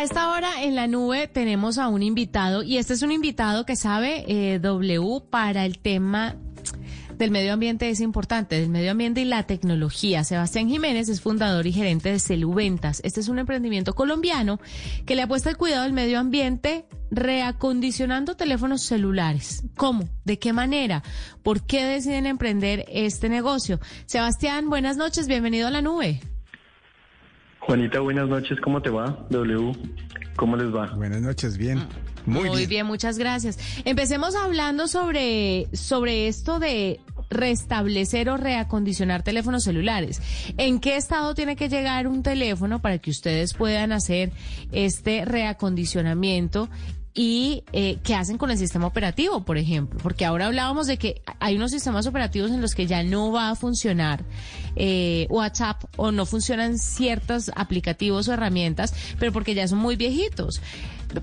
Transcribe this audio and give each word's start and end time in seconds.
A 0.00 0.02
esta 0.02 0.30
hora 0.30 0.62
en 0.62 0.76
la 0.76 0.86
nube 0.86 1.28
tenemos 1.28 1.76
a 1.76 1.88
un 1.88 2.02
invitado 2.02 2.62
y 2.62 2.78
este 2.78 2.94
es 2.94 3.02
un 3.02 3.12
invitado 3.12 3.66
que 3.66 3.76
sabe 3.76 4.24
eh, 4.28 4.58
W 4.58 5.20
para 5.28 5.66
el 5.66 5.78
tema 5.78 6.36
del 7.18 7.30
medio 7.30 7.52
ambiente 7.52 7.90
es 7.90 8.00
importante, 8.00 8.58
del 8.58 8.70
medio 8.70 8.92
ambiente 8.92 9.20
y 9.20 9.26
la 9.26 9.42
tecnología. 9.42 10.24
Sebastián 10.24 10.70
Jiménez 10.70 11.10
es 11.10 11.20
fundador 11.20 11.66
y 11.66 11.72
gerente 11.72 12.10
de 12.12 12.18
Celuventas. 12.18 13.02
Este 13.04 13.20
es 13.20 13.28
un 13.28 13.40
emprendimiento 13.40 13.94
colombiano 13.94 14.58
que 15.04 15.16
le 15.16 15.20
apuesta 15.20 15.50
al 15.50 15.58
cuidado 15.58 15.82
del 15.82 15.92
medio 15.92 16.18
ambiente 16.18 16.86
reacondicionando 17.10 18.36
teléfonos 18.36 18.80
celulares. 18.80 19.64
¿Cómo? 19.76 20.08
¿De 20.24 20.38
qué 20.38 20.54
manera? 20.54 21.02
¿Por 21.42 21.66
qué 21.66 21.84
deciden 21.84 22.24
emprender 22.24 22.86
este 22.88 23.28
negocio? 23.28 23.80
Sebastián, 24.06 24.70
buenas 24.70 24.96
noches, 24.96 25.26
bienvenido 25.26 25.68
a 25.68 25.70
la 25.70 25.82
nube. 25.82 26.22
Juanita, 27.60 28.00
buenas 28.00 28.28
noches, 28.28 28.58
¿cómo 28.60 28.80
te 28.82 28.90
va? 28.90 29.26
W, 29.30 29.72
¿cómo 30.36 30.56
les 30.56 30.74
va? 30.74 30.86
Buenas 30.96 31.20
noches, 31.20 31.56
bien. 31.56 31.86
Muy, 32.26 32.66
bien. 32.66 32.86
muchas 32.86 33.18
gracias. 33.18 33.58
Empecemos 33.84 34.34
hablando 34.34 34.88
sobre, 34.88 35.68
sobre 35.72 36.28
esto 36.28 36.58
de 36.58 37.00
restablecer 37.30 38.28
o 38.28 38.36
reacondicionar 38.36 39.22
teléfonos 39.22 39.62
celulares. 39.62 40.20
¿En 40.58 40.80
qué 40.80 40.96
estado 40.96 41.34
tiene 41.34 41.56
que 41.56 41.68
llegar 41.68 42.06
un 42.08 42.22
teléfono 42.22 42.80
para 42.80 42.98
que 42.98 43.10
ustedes 43.10 43.54
puedan 43.54 43.92
hacer 43.92 44.32
este 44.72 45.24
reacondicionamiento 45.24 46.68
y 47.12 47.64
eh, 47.72 47.98
qué 48.04 48.14
hacen 48.14 48.38
con 48.38 48.50
el 48.50 48.58
sistema 48.58 48.86
operativo, 48.86 49.44
por 49.44 49.58
ejemplo, 49.58 49.98
porque 50.02 50.24
ahora 50.24 50.46
hablábamos 50.46 50.86
de 50.86 50.96
que 50.96 51.22
hay 51.40 51.56
unos 51.56 51.72
sistemas 51.72 52.06
operativos 52.06 52.50
en 52.50 52.60
los 52.60 52.74
que 52.74 52.86
ya 52.86 53.02
no 53.02 53.32
va 53.32 53.50
a 53.50 53.56
funcionar 53.56 54.24
eh, 54.76 55.26
WhatsApp 55.28 55.82
o 55.96 56.12
no 56.12 56.24
funcionan 56.24 56.78
ciertos 56.78 57.50
aplicativos 57.56 58.28
o 58.28 58.32
herramientas, 58.32 58.94
pero 59.18 59.32
porque 59.32 59.54
ya 59.54 59.66
son 59.66 59.78
muy 59.78 59.96
viejitos. 59.96 60.62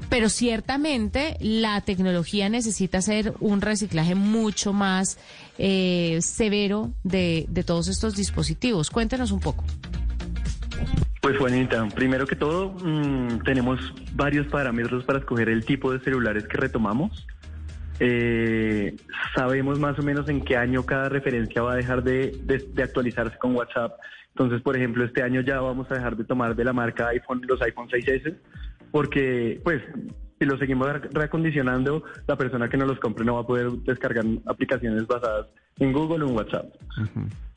Pero 0.10 0.28
ciertamente 0.28 1.38
la 1.40 1.80
tecnología 1.80 2.50
necesita 2.50 2.98
hacer 2.98 3.34
un 3.40 3.62
reciclaje 3.62 4.16
mucho 4.16 4.74
más 4.74 5.18
eh, 5.58 6.20
severo 6.22 6.92
de, 7.04 7.46
de 7.48 7.64
todos 7.64 7.88
estos 7.88 8.16
dispositivos. 8.18 8.90
Cuéntenos 8.90 9.32
un 9.32 9.40
poco. 9.40 9.64
Pues 11.28 11.40
Juanita, 11.40 11.86
primero 11.94 12.26
que 12.26 12.38
todo, 12.38 12.72
mm, 12.72 13.40
tenemos 13.44 13.94
varios 14.14 14.48
parámetros 14.48 15.04
para 15.04 15.20
escoger 15.20 15.50
el 15.50 15.66
tipo 15.66 15.92
de 15.92 16.00
celulares 16.00 16.48
que 16.48 16.56
retomamos. 16.56 17.28
Eh, 18.00 18.96
sabemos 19.36 19.78
más 19.78 20.00
o 20.00 20.04
menos 20.04 20.30
en 20.30 20.40
qué 20.40 20.56
año 20.56 20.86
cada 20.86 21.10
referencia 21.10 21.62
va 21.62 21.74
a 21.74 21.76
dejar 21.76 22.02
de, 22.02 22.64
actualizarse 22.82 23.38
con 23.40 23.58
WhatsApp. 23.58 24.00
Entonces, 24.30 24.62
por 24.62 24.78
ejemplo, 24.78 25.04
este 25.04 25.22
año 25.22 25.42
ya 25.42 25.60
vamos 25.60 25.92
a 25.92 25.96
dejar 25.96 26.16
de 26.16 26.24
tomar 26.24 26.56
de 26.56 26.64
la 26.64 26.72
marca 26.72 27.10
iPhone 27.10 27.42
los 27.46 27.62
iPhone 27.62 27.90
6S, 27.90 28.34
porque 28.92 29.60
pues 29.66 29.84
si 30.40 30.46
lo 30.46 30.58
seguimos 30.58 30.88
reacondicionando, 31.12 32.06
la 32.26 32.38
persona 32.38 32.70
que 32.70 32.78
no 32.78 32.86
los 32.86 33.02
compre 33.02 33.26
no 33.26 33.36
va 33.36 33.42
a 33.42 33.46
poder 33.46 33.70
descargar 33.84 34.24
aplicaciones 34.46 35.06
basadas 35.06 35.48
en 35.78 35.92
Google 35.92 36.24
o 36.24 36.30
en 36.30 36.36
WhatsApp. 36.38 36.68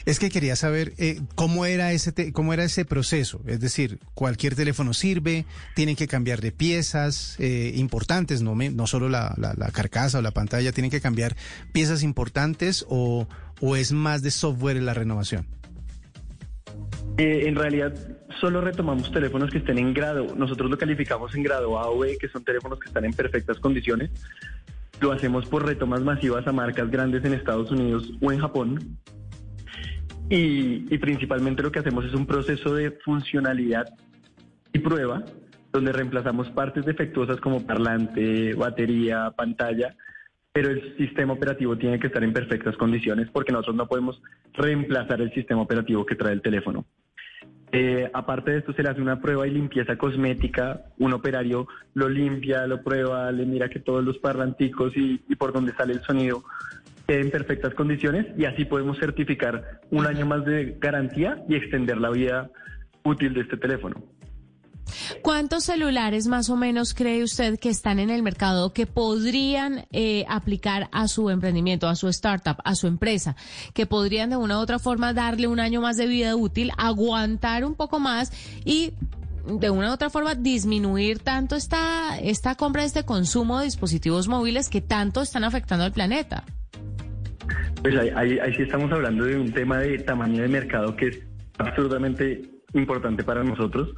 Es 0.06 0.18
que 0.18 0.30
quería 0.30 0.56
saber 0.56 0.94
eh, 0.98 1.20
cómo 1.34 1.66
era 1.66 1.92
ese 1.92 2.32
cómo 2.32 2.54
era 2.54 2.64
ese 2.64 2.84
proceso, 2.84 3.40
es 3.46 3.60
decir, 3.60 3.98
cualquier 4.14 4.54
teléfono 4.54 4.94
sirve, 4.94 5.44
tienen 5.74 5.94
que 5.94 6.06
cambiar 6.06 6.40
de 6.40 6.52
piezas 6.52 7.36
eh, 7.38 7.72
importantes, 7.76 8.42
no 8.42 8.86
solo 8.86 9.08
la, 9.08 9.34
carcasa 9.72 10.18
o 10.18 10.22
la 10.22 10.30
pantalla, 10.30 10.72
tienen 10.72 10.90
que 10.90 11.00
cambiar 11.00 11.36
piezas 11.72 12.02
importantes 12.02 12.86
o, 12.88 13.26
es 13.76 13.92
más 13.92 14.22
de 14.22 14.30
software 14.30 14.80
la 14.82 14.94
renovación. 14.94 15.46
Eh, 17.18 17.46
en 17.46 17.54
realidad 17.54 17.94
solo 18.40 18.62
retomamos 18.62 19.12
teléfonos 19.12 19.50
que 19.50 19.58
estén 19.58 19.76
en 19.78 19.92
grado, 19.92 20.34
nosotros 20.34 20.70
lo 20.70 20.78
calificamos 20.78 21.34
en 21.34 21.42
grado 21.42 21.78
A 21.78 21.90
o 21.90 21.98
B, 21.98 22.16
que 22.18 22.28
son 22.28 22.42
teléfonos 22.42 22.78
que 22.78 22.88
están 22.88 23.04
en 23.04 23.12
perfectas 23.12 23.58
condiciones. 23.58 24.10
Lo 25.00 25.12
hacemos 25.12 25.46
por 25.46 25.66
retomas 25.66 26.00
masivas 26.00 26.46
a 26.46 26.52
marcas 26.52 26.90
grandes 26.90 27.24
en 27.24 27.34
Estados 27.34 27.70
Unidos 27.70 28.10
o 28.20 28.32
en 28.32 28.38
Japón 28.38 28.98
y, 30.30 30.96
principalmente 30.98 31.62
lo 31.62 31.72
que 31.72 31.80
hacemos 31.80 32.04
es 32.04 32.14
un 32.14 32.24
proceso 32.24 32.72
de 32.72 32.92
funcionalidad 32.92 33.92
y 34.72 34.78
prueba, 34.78 35.24
donde 35.72 35.92
reemplazamos 35.92 36.48
partes 36.50 36.84
defectuosas 36.84 37.40
como 37.40 37.66
parlante, 37.66 38.54
batería, 38.54 39.32
pantalla, 39.36 39.96
pero 40.52 40.70
el 40.70 40.96
sistema 40.96 41.32
operativo 41.32 41.76
tiene 41.76 41.98
que 41.98 42.06
estar 42.06 42.22
en 42.22 42.32
perfectas 42.32 42.76
condiciones 42.76 43.28
porque 43.32 43.52
nosotros 43.52 43.74
no 43.74 43.86
podemos 43.86 44.22
reemplazar 44.52 45.20
el 45.20 45.32
sistema 45.32 45.62
operativo 45.62 46.06
que 46.06 46.14
trae 46.14 46.32
el 46.32 46.42
teléfono. 46.42 46.84
Eh, 47.72 48.08
aparte 48.12 48.52
de 48.52 48.58
esto, 48.58 48.72
se 48.72 48.82
le 48.82 48.88
hace 48.88 49.00
una 49.00 49.20
prueba 49.20 49.46
y 49.46 49.50
limpieza 49.50 49.96
cosmética. 49.96 50.86
Un 50.98 51.12
operario 51.12 51.68
lo 51.94 52.08
limpia, 52.08 52.66
lo 52.66 52.82
prueba, 52.82 53.30
le 53.30 53.46
mira 53.46 53.68
que 53.68 53.78
todos 53.78 54.04
los 54.04 54.18
parlanticos 54.18 54.96
y, 54.96 55.20
y 55.28 55.36
por 55.36 55.52
donde 55.52 55.72
sale 55.72 55.92
el 55.92 56.02
sonido 56.02 56.42
en 57.18 57.30
perfectas 57.30 57.74
condiciones 57.74 58.26
y 58.38 58.44
así 58.44 58.64
podemos 58.64 58.98
certificar 58.98 59.80
un 59.90 60.06
año 60.06 60.26
más 60.26 60.44
de 60.44 60.76
garantía 60.80 61.42
y 61.48 61.56
extender 61.56 61.98
la 61.98 62.10
vida 62.10 62.50
útil 63.02 63.34
de 63.34 63.40
este 63.40 63.56
teléfono. 63.56 64.02
¿Cuántos 65.22 65.64
celulares 65.64 66.26
más 66.26 66.50
o 66.50 66.56
menos 66.56 66.94
cree 66.94 67.22
usted 67.22 67.58
que 67.58 67.68
están 67.68 67.98
en 67.98 68.10
el 68.10 68.22
mercado 68.22 68.72
que 68.72 68.86
podrían 68.86 69.86
eh, 69.92 70.24
aplicar 70.28 70.88
a 70.92 71.08
su 71.08 71.30
emprendimiento, 71.30 71.88
a 71.88 71.96
su 71.96 72.08
startup, 72.08 72.56
a 72.64 72.74
su 72.74 72.86
empresa, 72.86 73.36
que 73.74 73.86
podrían 73.86 74.30
de 74.30 74.36
una 74.36 74.58
u 74.58 74.60
otra 74.60 74.78
forma 74.78 75.12
darle 75.12 75.46
un 75.46 75.60
año 75.60 75.80
más 75.80 75.96
de 75.96 76.06
vida 76.06 76.36
útil, 76.36 76.72
aguantar 76.76 77.64
un 77.64 77.74
poco 77.74 77.98
más 78.00 78.32
y 78.64 78.92
de 79.46 79.70
una 79.70 79.90
u 79.90 79.94
otra 79.94 80.10
forma 80.10 80.34
disminuir 80.34 81.20
tanto 81.20 81.56
esta, 81.56 82.18
esta 82.18 82.54
compra, 82.54 82.84
este 82.84 83.04
consumo 83.04 83.58
de 83.58 83.66
dispositivos 83.66 84.28
móviles 84.28 84.68
que 84.68 84.80
tanto 84.80 85.22
están 85.22 85.44
afectando 85.44 85.84
al 85.84 85.92
planeta? 85.92 86.44
Pues 87.82 87.96
ahí, 88.14 88.38
sí 88.56 88.62
estamos 88.62 88.92
hablando 88.92 89.24
de 89.24 89.36
un 89.36 89.52
tema 89.52 89.78
de 89.78 89.98
tamaño 89.98 90.42
de 90.42 90.48
mercado 90.48 90.94
que 90.96 91.08
es 91.08 91.22
absurdamente 91.56 92.42
importante 92.74 93.24
para 93.24 93.42
nosotros, 93.42 93.94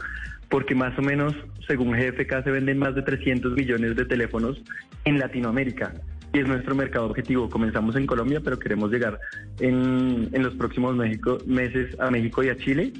porque 0.48 0.75
más 0.75 0.97
o 0.98 1.03
menos, 1.03 1.34
según 1.66 1.91
GFK, 1.93 2.44
se 2.44 2.50
venden 2.53 2.78
más 2.78 2.94
de 2.94 3.03
300 3.03 3.53
millones 3.54 3.97
de 3.97 4.04
teléfonos 4.04 4.62
en 5.04 5.19
Latinoamérica. 5.19 5.94
Y 6.32 6.38
es 6.38 6.47
nuestro 6.47 6.76
mercado 6.76 7.06
objetivo. 7.06 7.50
Comenzamos 7.50 7.97
en 7.97 8.06
Colombia, 8.06 8.41
pero 8.43 8.59
queremos 8.59 8.91
llegar 8.91 9.19
en, 9.59 10.28
en 10.32 10.43
los 10.43 10.54
próximos 10.54 10.97
meses 10.97 11.99
a 11.99 12.10
México 12.10 12.44
y 12.44 12.50
a 12.50 12.56
Chile. 12.56 12.93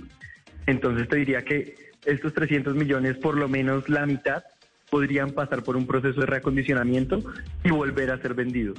Entonces 0.67 1.09
te 1.09 1.17
diría 1.17 1.43
que 1.43 1.77
estos 2.05 2.35
300 2.35 2.75
millones, 2.75 3.17
por 3.19 3.37
lo 3.37 3.49
menos 3.49 3.89
la 3.89 4.05
mitad, 4.05 4.43
podrían 4.91 5.31
pasar 5.31 5.63
por 5.63 5.77
un 5.77 5.87
proceso 5.87 6.21
de 6.21 6.27
reacondicionamiento 6.27 7.23
y 7.65 7.71
volver 7.71 8.11
a 8.11 8.19
ser 8.19 8.35
vendidos. 8.35 8.79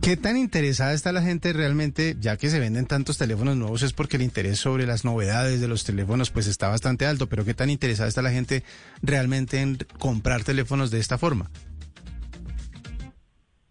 ¿Qué 0.00 0.16
tan 0.16 0.36
interesada 0.36 0.94
está 0.94 1.12
la 1.12 1.22
gente 1.22 1.52
realmente, 1.52 2.16
ya 2.18 2.36
que 2.36 2.48
se 2.48 2.58
venden 2.58 2.86
tantos 2.86 3.18
teléfonos 3.18 3.56
nuevos, 3.56 3.82
es 3.82 3.92
porque 3.92 4.16
el 4.16 4.22
interés 4.22 4.58
sobre 4.58 4.86
las 4.86 5.04
novedades 5.04 5.60
de 5.60 5.68
los 5.68 5.84
teléfonos 5.84 6.30
pues 6.30 6.46
está 6.48 6.68
bastante 6.68 7.06
alto, 7.06 7.28
pero 7.28 7.44
qué 7.44 7.54
tan 7.54 7.70
interesada 7.70 8.08
está 8.08 8.22
la 8.22 8.30
gente 8.30 8.64
realmente 9.02 9.60
en 9.60 9.78
comprar 9.98 10.42
teléfonos 10.42 10.90
de 10.90 10.98
esta 10.98 11.18
forma? 11.18 11.50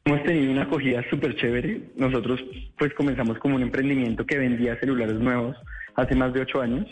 Hemos 0.05 0.23
tenido 0.23 0.51
una 0.51 0.63
acogida 0.63 1.03
súper 1.09 1.35
chévere. 1.35 1.91
Nosotros 1.95 2.39
pues 2.77 2.93
comenzamos 2.93 3.38
como 3.38 3.55
un 3.55 3.61
emprendimiento 3.61 4.25
que 4.25 4.38
vendía 4.38 4.79
celulares 4.79 5.19
nuevos 5.19 5.55
hace 5.95 6.15
más 6.15 6.33
de 6.33 6.41
ocho 6.41 6.61
años. 6.61 6.88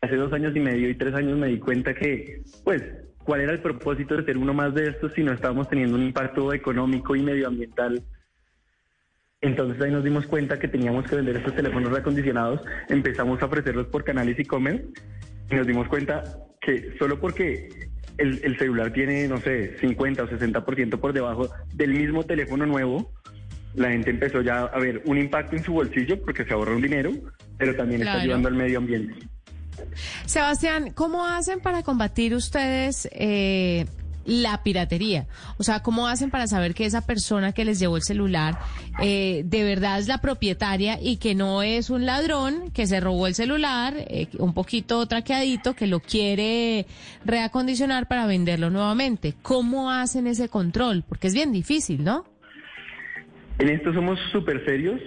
Hace 0.00 0.16
dos 0.16 0.32
años 0.32 0.54
y 0.54 0.60
medio 0.60 0.90
y 0.90 0.94
tres 0.94 1.14
años 1.14 1.38
me 1.38 1.48
di 1.48 1.58
cuenta 1.58 1.94
que 1.94 2.42
pues 2.64 2.82
cuál 3.24 3.40
era 3.40 3.52
el 3.52 3.60
propósito 3.60 4.16
de 4.16 4.24
ser 4.24 4.36
uno 4.36 4.52
más 4.52 4.74
de 4.74 4.88
estos 4.88 5.12
si 5.14 5.22
no 5.22 5.32
estábamos 5.32 5.68
teniendo 5.68 5.96
un 5.96 6.02
impacto 6.02 6.52
económico 6.52 7.16
y 7.16 7.22
medioambiental 7.22 8.02
entonces 9.42 9.82
ahí 9.82 9.90
nos 9.90 10.04
dimos 10.04 10.26
cuenta 10.26 10.58
que 10.58 10.68
teníamos 10.68 11.04
que 11.04 11.16
vender 11.16 11.36
estos 11.36 11.54
teléfonos 11.54 11.90
reacondicionados, 11.90 12.60
empezamos 12.88 13.42
a 13.42 13.46
ofrecerlos 13.46 13.88
por 13.88 14.04
canales 14.04 14.38
e-commerce 14.38 14.84
y 15.50 15.54
nos 15.56 15.66
dimos 15.66 15.88
cuenta 15.88 16.22
que 16.60 16.94
solo 16.98 17.20
porque 17.20 17.68
el, 18.18 18.56
celular 18.56 18.92
tiene, 18.92 19.26
no 19.26 19.38
sé, 19.38 19.76
50 19.78 20.22
o 20.22 20.28
60% 20.28 20.98
por 21.00 21.12
debajo 21.12 21.50
del 21.74 21.92
mismo 21.92 22.24
teléfono 22.24 22.66
nuevo, 22.66 23.12
la 23.74 23.90
gente 23.90 24.10
empezó 24.10 24.42
ya 24.42 24.60
a 24.60 24.78
ver 24.78 25.02
un 25.06 25.18
impacto 25.18 25.56
en 25.56 25.64
su 25.64 25.72
bolsillo 25.72 26.20
porque 26.22 26.44
se 26.44 26.52
ahorra 26.52 26.76
un 26.76 26.82
dinero, 26.82 27.10
pero 27.58 27.74
también 27.74 28.02
está 28.02 28.20
ayudando 28.20 28.48
al 28.48 28.54
medio 28.54 28.78
ambiente. 28.78 29.14
Sebastián, 30.26 30.92
¿cómo 30.94 31.26
hacen 31.26 31.60
para 31.60 31.82
combatir 31.82 32.34
ustedes 32.34 33.08
eh, 33.10 33.86
la 34.24 34.62
piratería. 34.62 35.26
O 35.58 35.62
sea, 35.62 35.80
¿cómo 35.80 36.08
hacen 36.08 36.30
para 36.30 36.46
saber 36.46 36.74
que 36.74 36.84
esa 36.84 37.06
persona 37.06 37.52
que 37.52 37.64
les 37.64 37.78
llevó 37.78 37.96
el 37.96 38.02
celular 38.02 38.58
eh, 39.02 39.42
de 39.44 39.64
verdad 39.64 39.98
es 39.98 40.08
la 40.08 40.18
propietaria 40.18 40.98
y 41.00 41.16
que 41.16 41.34
no 41.34 41.62
es 41.62 41.90
un 41.90 42.06
ladrón 42.06 42.70
que 42.72 42.86
se 42.86 43.00
robó 43.00 43.26
el 43.26 43.34
celular, 43.34 43.94
eh, 43.96 44.28
un 44.38 44.54
poquito 44.54 45.04
traqueadito, 45.06 45.74
que 45.74 45.86
lo 45.86 46.00
quiere 46.00 46.86
reacondicionar 47.24 48.08
para 48.08 48.26
venderlo 48.26 48.70
nuevamente? 48.70 49.34
¿Cómo 49.42 49.90
hacen 49.90 50.26
ese 50.26 50.48
control? 50.48 51.04
Porque 51.08 51.28
es 51.28 51.34
bien 51.34 51.52
difícil, 51.52 52.04
¿no? 52.04 52.24
En 53.58 53.68
esto 53.68 53.92
somos 53.92 54.18
súper 54.32 54.64
serios 54.64 55.00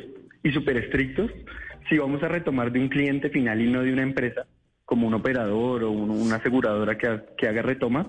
y 0.43 0.51
súper 0.51 0.77
estrictos. 0.77 1.31
Si 1.89 1.97
vamos 1.97 2.21
a 2.23 2.27
retomar 2.27 2.71
de 2.71 2.79
un 2.79 2.89
cliente 2.89 3.29
final 3.29 3.61
y 3.61 3.69
no 3.69 3.81
de 3.81 3.91
una 3.91 4.03
empresa, 4.03 4.45
como 4.85 5.07
un 5.07 5.13
operador 5.15 5.83
o 5.83 5.91
una 5.91 6.35
aseguradora 6.35 6.97
que, 6.97 7.19
que 7.37 7.47
haga 7.47 7.61
retomas, 7.63 8.07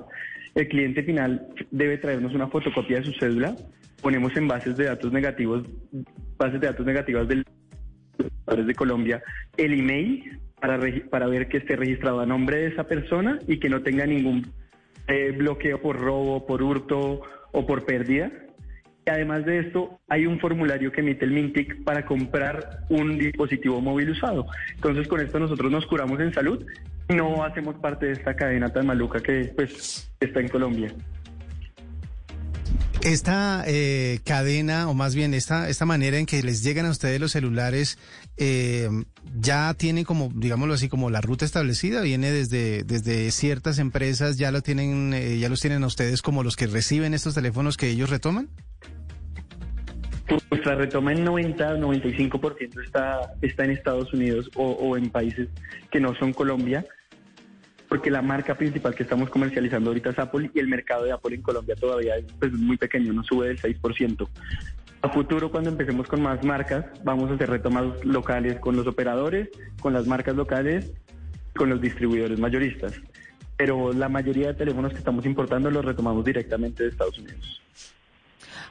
el 0.57 0.69
cliente 0.69 1.03
final 1.03 1.49
debe 1.71 1.99
traernos 1.99 2.35
una 2.35 2.49
fotocopia 2.49 2.99
de 2.99 3.05
su 3.05 3.13
cédula, 3.13 3.55
ponemos 4.01 4.35
en 4.37 4.49
bases 4.49 4.77
de 4.77 4.87
datos 4.87 5.13
negativos, 5.13 5.65
bases 6.39 6.61
de 6.61 6.67
datos 6.67 6.87
negativas 6.87 7.29
del 7.29 7.45
de 8.47 8.75
Colombia, 8.75 9.23
el 9.57 9.75
email 9.75 10.41
para, 10.59 10.81
para 11.11 11.27
ver 11.27 11.49
que 11.49 11.59
esté 11.59 11.77
registrado 11.77 12.21
a 12.21 12.27
nombre 12.27 12.59
de 12.59 12.67
esa 12.69 12.85
persona 12.85 13.39
y 13.47 13.59
que 13.59 13.69
no 13.69 13.83
tenga 13.83 14.07
ningún 14.07 14.51
eh, 15.09 15.33
bloqueo 15.37 15.83
por 15.83 15.99
robo, 16.01 16.47
por 16.47 16.63
hurto 16.63 17.21
o 17.53 17.67
por 17.67 17.85
pérdida. 17.85 18.33
Y 19.07 19.11
además 19.11 19.47
de 19.47 19.61
esto, 19.61 20.01
hay 20.09 20.27
un 20.27 20.41
formulario 20.41 20.91
que 20.91 21.01
emite 21.01 21.25
el 21.25 21.31
Mintic 21.31 21.85
para 21.85 22.05
comprar 22.05 22.81
un 22.89 23.17
dispositivo 23.17 23.81
móvil 23.81 24.11
usado. 24.11 24.49
Entonces, 24.75 25.07
con 25.07 25.21
esto 25.21 25.39
nosotros 25.39 25.71
nos 25.71 25.87
curamos 25.87 26.19
en 26.19 26.35
salud 26.35 26.67
y 27.09 27.15
no 27.15 27.45
hacemos 27.45 27.77
parte 27.77 28.07
de 28.07 28.13
esta 28.15 28.35
cadena 28.35 28.69
tan 28.69 28.85
maluca 28.85 29.21
que 29.21 29.53
pues 29.55 30.11
está 30.19 30.41
en 30.41 30.49
Colombia. 30.49 30.93
Esta 33.01 33.63
eh, 33.69 34.19
cadena, 34.25 34.89
o 34.89 34.95
más 34.95 35.15
bien 35.15 35.35
esta, 35.35 35.69
esta 35.69 35.87
manera 35.87 36.19
en 36.19 36.27
que 36.27 36.43
les 36.43 36.65
llegan 36.65 36.87
a 36.87 36.91
ustedes 36.91 37.21
los 37.21 37.31
celulares, 37.31 37.99
eh, 38.37 38.89
ya 39.39 39.73
tiene 39.75 40.05
como, 40.05 40.33
digámoslo 40.35 40.75
así, 40.75 40.89
como 40.89 41.11
la 41.11 41.21
ruta 41.21 41.45
establecida, 41.45 42.01
viene 42.01 42.33
desde, 42.33 42.83
desde 42.83 43.31
ciertas 43.31 43.79
empresas, 43.79 44.37
ya 44.37 44.51
lo 44.51 44.63
tienen, 44.63 45.15
eh, 45.15 45.39
ya 45.39 45.49
los 45.49 45.61
tienen 45.61 45.85
a 45.85 45.87
ustedes 45.87 46.23
como 46.23 46.43
los 46.43 46.57
que 46.57 46.67
reciben 46.67 47.15
estos 47.15 47.37
teléfonos 47.37 47.77
que 47.77 47.89
ellos 47.89 48.11
retoman. 48.11 48.49
Nuestra 50.51 50.75
retoma 50.75 51.13
en 51.13 51.25
90, 51.25 51.77
95% 51.77 52.85
está, 52.85 53.35
está 53.43 53.65
en 53.65 53.71
Estados 53.71 54.13
Unidos 54.13 54.51
o, 54.57 54.73
o 54.73 54.97
en 54.97 55.11
países 55.11 55.49
que 55.91 56.01
no 56.01 56.15
son 56.17 56.33
Colombia 56.33 56.85
porque 57.89 58.11
la 58.11 58.23
marca 58.23 58.55
principal 58.55 58.95
que 58.95 59.03
estamos 59.03 59.31
comercializando 59.31 59.91
ahorita 59.91 60.11
es 60.11 60.19
Apple 60.19 60.51
y 60.55 60.59
el 60.59 60.69
mercado 60.69 61.05
de 61.05 61.13
Apple 61.13 61.37
en 61.37 61.43
Colombia 61.43 61.75
todavía 61.77 62.17
es 62.17 62.25
pues, 62.39 62.53
muy 62.53 62.77
pequeño, 62.77 63.13
no 63.13 63.23
sube 63.23 63.49
del 63.49 63.61
6%. 63.61 64.29
A 65.03 65.09
futuro, 65.09 65.51
cuando 65.51 65.71
empecemos 65.71 66.09
con 66.09 66.23
más 66.23 66.43
marcas, 66.45 66.87
vamos 67.05 67.31
a 67.31 67.35
hacer 67.35 67.49
retomas 67.49 68.05
locales 68.05 68.59
con 68.59 68.77
los 68.77 68.87
operadores, 68.87 69.49
con 69.81 69.93
las 69.93 70.07
marcas 70.07 70.35
locales, 70.35 70.93
con 71.55 71.71
los 71.71 71.81
distribuidores 71.81 72.41
mayoristas. 72.41 73.01
Pero 73.57 73.93
la 73.93 74.09
mayoría 74.09 74.49
de 74.49 74.55
teléfonos 74.55 74.93
que 74.93 74.99
estamos 74.99 75.25
importando 75.25 75.71
los 75.71 75.85
retomamos 75.85 76.25
directamente 76.25 76.83
de 76.83 76.89
Estados 76.91 77.19
Unidos. 77.19 77.63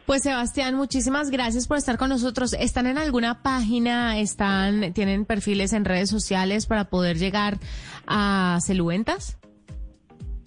Pues 0.06 0.24
Sebastián, 0.24 0.76
muchísimas 0.76 1.32
gracias 1.32 1.68
por 1.68 1.78
estar 1.78 1.98
con 1.98 2.10
nosotros. 2.10 2.54
¿Están 2.54 2.88
en 2.88 2.98
alguna 2.98 3.42
página? 3.42 4.20
¿Están, 4.20 4.94
tienen 4.94 5.26
perfiles 5.26 5.74
en 5.74 5.86
redes 5.86 6.10
sociales 6.10 6.68
para 6.68 6.86
poder 6.86 7.18
llegar 7.18 7.58
a 8.06 8.60
Celuventas? 8.62 9.38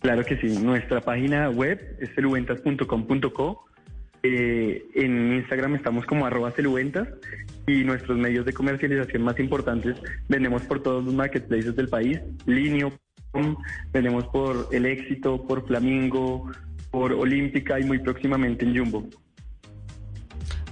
Claro 0.00 0.24
que 0.24 0.36
sí. 0.36 0.58
Nuestra 0.58 1.00
página 1.00 1.50
web 1.50 1.96
es 2.00 2.14
celuventas.com.co. 2.14 3.64
Eh, 4.22 4.84
en 4.94 5.34
Instagram 5.34 5.76
estamos 5.76 6.04
como 6.04 6.26
arroba 6.26 6.50
celuventas 6.50 7.08
y 7.68 7.84
nuestros 7.84 8.18
medios 8.18 8.44
de 8.44 8.52
comercialización 8.52 9.22
más 9.22 9.38
importantes 9.38 9.96
vendemos 10.28 10.62
por 10.62 10.82
todos 10.82 11.04
los 11.04 11.14
marketplaces 11.14 11.76
del 11.76 11.88
país, 11.88 12.18
Linio, 12.44 12.92
vendemos 13.92 14.26
por 14.26 14.68
El 14.72 14.86
Éxito, 14.86 15.46
por 15.46 15.64
Flamingo, 15.68 16.50
por 16.90 17.12
Olímpica 17.12 17.78
y 17.78 17.84
muy 17.84 17.98
próximamente 17.98 18.64
en 18.64 18.76
Jumbo. 18.76 19.08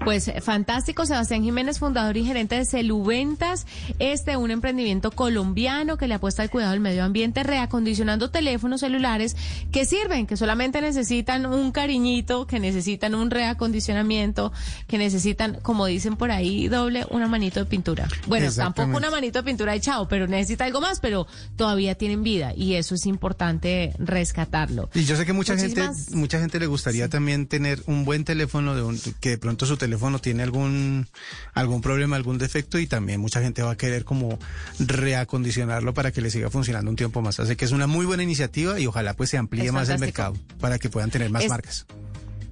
Pues 0.04 0.31
fantástico, 0.43 1.06
Sebastián 1.06 1.43
Jiménez, 1.43 1.78
fundador 1.78 2.16
y 2.16 2.25
gerente 2.25 2.56
de 2.56 2.64
Celuventas, 2.64 3.66
este 3.98 4.37
un 4.37 4.50
emprendimiento 4.50 5.10
colombiano 5.10 5.96
que 5.96 6.06
le 6.06 6.14
apuesta 6.14 6.43
al 6.43 6.50
cuidado 6.50 6.72
del 6.72 6.81
medio 6.81 7.02
ambiente, 7.02 7.43
reacondicionando 7.43 8.31
teléfonos 8.31 8.81
celulares 8.81 9.37
que 9.72 9.84
sirven, 9.84 10.26
que 10.26 10.37
solamente 10.37 10.81
necesitan 10.81 11.46
un 11.46 11.72
cariñito, 11.72 12.46
que 12.46 12.60
necesitan 12.60 13.14
un 13.14 13.31
reacondicionamiento, 13.31 14.52
que 14.87 14.98
necesitan, 14.98 15.58
como 15.62 15.87
dicen 15.87 16.16
por 16.16 16.31
ahí, 16.31 16.69
doble 16.69 17.06
una 17.10 17.26
manito 17.26 17.60
de 17.60 17.66
pintura. 17.66 18.08
Bueno, 18.26 18.52
tampoco 18.52 18.96
una 18.96 19.10
manito 19.10 19.40
de 19.40 19.44
pintura 19.44 19.72
de 19.72 19.81
chao, 19.81 20.08
pero 20.08 20.26
necesita 20.26 20.64
algo 20.64 20.81
más, 20.81 21.00
pero 21.00 21.26
todavía 21.56 21.94
tienen 21.94 22.22
vida 22.22 22.52
y 22.54 22.75
eso 22.75 22.94
es 22.94 23.06
importante 23.06 23.94
rescatarlo. 23.98 24.90
Y 24.94 25.04
yo 25.04 25.16
sé 25.16 25.26
que 25.26 25.32
mucha 25.32 25.56
gente, 25.56 25.82
mucha 26.12 26.38
gente 26.38 26.60
le 26.60 26.66
gustaría 26.66 27.08
también 27.08 27.46
tener 27.46 27.82
un 27.87 28.04
buen 28.04 28.25
teléfono 28.25 28.75
de 28.75 28.82
un, 28.82 29.00
que 29.20 29.31
de 29.31 29.38
pronto 29.38 29.66
su 29.66 29.76
teléfono 29.76 29.85
teléfono 29.86 30.18
tiene 30.18 30.42
algún, 30.42 31.06
algún 31.54 31.80
problema, 31.80 32.16
algún 32.16 32.38
defecto 32.38 32.80
y 32.80 32.88
también 32.88 33.20
mucha 33.20 33.40
gente 33.40 33.62
va 33.62 33.70
a 33.70 33.76
querer 33.76 34.04
como 34.04 34.36
reacondicionarlo 34.80 35.94
para 35.94 36.10
que 36.10 36.20
le 36.20 36.30
siga 36.30 36.50
funcionando 36.50 36.90
un 36.90 36.96
tiempo 36.96 37.22
más. 37.22 37.38
Así 37.38 37.54
que 37.54 37.64
es 37.64 37.70
una 37.70 37.86
muy 37.86 38.04
buena 38.04 38.24
iniciativa 38.24 38.80
y 38.80 38.86
ojalá 38.88 39.14
pues 39.14 39.30
se 39.30 39.38
amplíe 39.38 39.70
más 39.70 39.88
el 39.88 40.00
mercado 40.00 40.34
para 40.60 40.78
que 40.78 40.90
puedan 40.90 41.10
tener 41.10 41.30
más 41.30 41.46
marcas. 41.48 41.86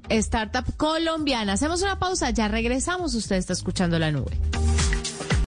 Startup 0.08 0.64
colombiana. 0.76 1.54
Hacemos 1.54 1.82
una 1.82 1.98
pausa, 1.98 2.30
ya 2.30 2.46
regresamos. 2.46 3.14
Usted 3.14 3.36
está 3.36 3.52
escuchando 3.52 3.98
la 3.98 4.12
nube. 4.12 4.38